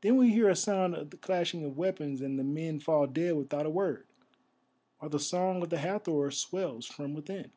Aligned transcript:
Then 0.00 0.16
we 0.16 0.30
hear 0.32 0.48
a 0.48 0.56
sound 0.56 0.96
of 0.96 1.10
the 1.10 1.16
clashing 1.16 1.62
of 1.62 1.78
weapons 1.78 2.20
and 2.20 2.36
the 2.36 2.42
men 2.42 2.80
fall 2.80 3.06
dead 3.06 3.36
without 3.36 3.64
a 3.64 3.70
word, 3.70 4.08
while 4.98 5.08
the 5.08 5.20
song 5.20 5.62
of 5.62 5.70
the 5.70 5.78
Hathor 5.78 6.32
swells 6.32 6.84
from 6.84 7.14
within." 7.14 7.52